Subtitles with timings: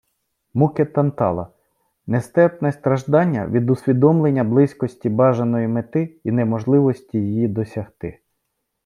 [0.55, 1.51] Муки Тантала—
[2.07, 8.19] нестерпне страждання від усвідомлення близькості бажаної мети і неможливості її досягти